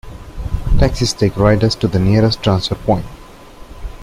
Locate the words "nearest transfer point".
1.99-3.05